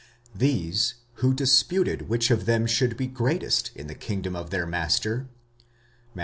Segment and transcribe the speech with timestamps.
[0.33, 5.29] These, who disputed which of them should be greatest in the kingdom of their master
[6.15, 6.19] (Matt.